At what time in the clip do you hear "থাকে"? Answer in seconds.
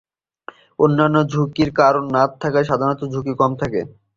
3.61-3.81